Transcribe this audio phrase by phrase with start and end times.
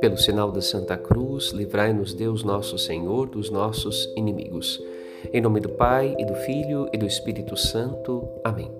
[0.00, 4.82] Pelo sinal da Santa Cruz, livrai-nos Deus nosso Senhor dos nossos inimigos.
[5.32, 8.28] Em nome do Pai, e do Filho, e do Espírito Santo.
[8.42, 8.70] Amém.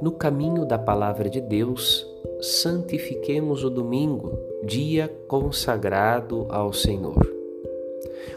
[0.00, 2.06] No caminho da palavra de Deus,
[2.40, 7.18] santifiquemos o domingo, dia consagrado ao Senhor.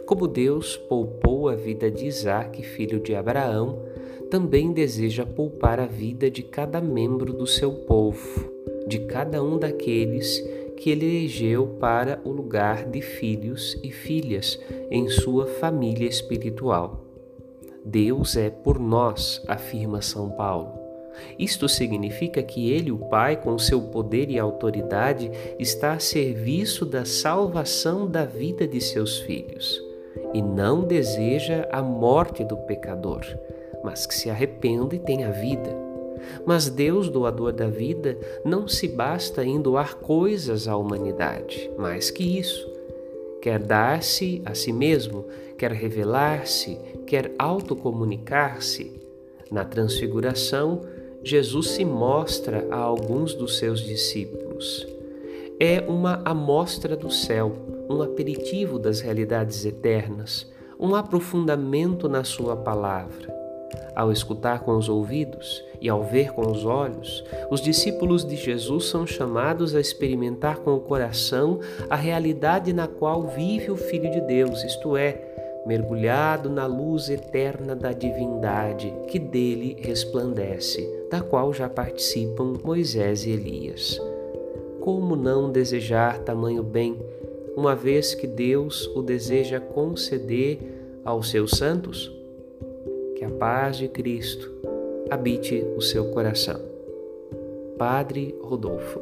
[0.05, 3.79] Como Deus poupou a vida de Isaque, filho de Abraão,
[4.33, 8.49] também deseja poupar a vida de cada membro do seu povo,
[8.87, 10.39] de cada um daqueles
[10.75, 17.05] que ele elegeu para o lugar de filhos e filhas em sua família espiritual.
[17.85, 20.79] Deus é por nós, afirma São Paulo.
[21.37, 25.29] Isto significa que ele, o Pai, com seu poder e autoridade,
[25.59, 29.79] está a serviço da salvação da vida de seus filhos
[30.33, 33.21] e não deseja a morte do pecador,
[33.83, 35.83] mas que se arrependa e tenha vida.
[36.45, 42.39] Mas Deus, doador da vida, não se basta em doar coisas à humanidade, mais que
[42.39, 42.71] isso.
[43.41, 45.25] Quer dar-se a si mesmo,
[45.57, 49.01] quer revelar-se, quer autocomunicar-se.
[49.51, 50.81] Na transfiguração,
[51.21, 54.87] Jesus se mostra a alguns dos seus discípulos.
[55.59, 57.53] É uma amostra do céu,
[57.89, 60.49] um aperitivo das realidades eternas,
[60.79, 63.42] um aprofundamento na Sua palavra
[63.95, 68.85] ao escutar com os ouvidos e ao ver com os olhos, os discípulos de Jesus
[68.85, 74.21] são chamados a experimentar com o coração a realidade na qual vive o Filho de
[74.21, 75.33] Deus, isto é,
[75.65, 83.31] mergulhado na luz eterna da divindade que dele resplandece, da qual já participam Moisés e
[83.31, 83.99] Elias.
[84.79, 86.97] Como não desejar tamanho bem,
[87.55, 90.59] uma vez que Deus o deseja conceder
[91.05, 92.11] aos seus santos?
[93.23, 94.51] a paz de Cristo
[95.09, 96.59] habite o seu coração.
[97.77, 99.01] Padre Rodolfo.